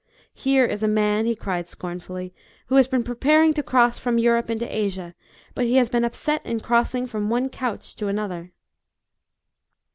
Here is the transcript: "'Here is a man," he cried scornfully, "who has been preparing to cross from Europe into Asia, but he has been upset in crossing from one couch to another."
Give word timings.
"'Here 0.33 0.65
is 0.65 0.81
a 0.81 0.87
man," 0.87 1.27
he 1.27 1.35
cried 1.35 1.69
scornfully, 1.69 2.33
"who 2.65 2.75
has 2.77 2.87
been 2.87 3.03
preparing 3.03 3.53
to 3.53 3.61
cross 3.61 3.99
from 3.99 4.17
Europe 4.17 4.49
into 4.49 4.67
Asia, 4.67 5.13
but 5.53 5.65
he 5.67 5.75
has 5.75 5.89
been 5.89 6.03
upset 6.03 6.43
in 6.43 6.59
crossing 6.59 7.05
from 7.05 7.29
one 7.29 7.49
couch 7.49 7.95
to 7.97 8.07
another." 8.07 8.51